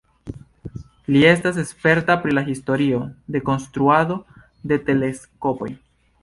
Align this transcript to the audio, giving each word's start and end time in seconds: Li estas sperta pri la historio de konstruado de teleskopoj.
Li 1.15 1.19
estas 1.31 1.59
sperta 1.71 2.15
pri 2.23 2.33
la 2.37 2.43
historio 2.47 3.03
de 3.37 3.43
konstruado 3.51 4.19
de 4.73 4.81
teleskopoj. 4.89 5.71